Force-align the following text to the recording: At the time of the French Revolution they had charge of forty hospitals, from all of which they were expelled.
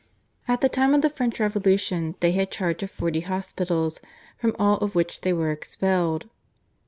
At 0.47 0.61
the 0.61 0.67
time 0.67 0.95
of 0.95 1.03
the 1.03 1.11
French 1.11 1.39
Revolution 1.39 2.15
they 2.21 2.31
had 2.31 2.49
charge 2.49 2.81
of 2.81 2.89
forty 2.89 3.19
hospitals, 3.19 4.01
from 4.35 4.55
all 4.57 4.77
of 4.79 4.95
which 4.95 5.21
they 5.21 5.31
were 5.31 5.51
expelled. 5.51 6.27